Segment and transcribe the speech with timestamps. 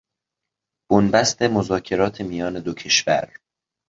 [0.91, 3.39] بن بست مذاکرات میان دو کشور